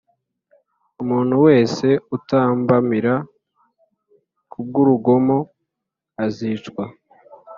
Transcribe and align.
Umuntu 1.01 1.35
wese 1.45 1.87
utambamira 2.17 3.13
ku 4.51 4.57
bw 4.65 4.73
urugomo 4.81 5.37
azicwe 6.25 6.83